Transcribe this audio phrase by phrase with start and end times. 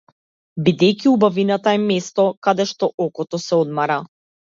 [0.69, 4.05] Бидејќи убавината е место каде што окото се одмора.